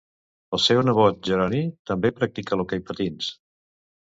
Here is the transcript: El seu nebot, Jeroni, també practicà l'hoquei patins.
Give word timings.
El 0.57 0.61
seu 0.63 0.79
nebot, 0.87 1.19
Jeroni, 1.27 1.59
també 1.91 2.13
practicà 2.17 2.59
l'hoquei 2.59 2.85
patins. 2.89 3.29